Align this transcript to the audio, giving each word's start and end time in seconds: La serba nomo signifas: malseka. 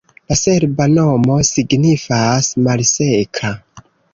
La 0.31 0.35
serba 0.39 0.87
nomo 0.93 1.35
signifas: 1.51 2.51
malseka. 2.69 3.53